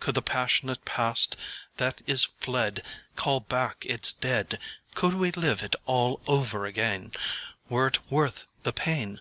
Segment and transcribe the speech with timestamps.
[0.00, 1.36] Could the passionate past
[1.76, 2.82] that is fled
[3.16, 4.58] Call back its dead,
[4.94, 7.12] Could we live it all over again,
[7.68, 9.20] Were it worth the pain!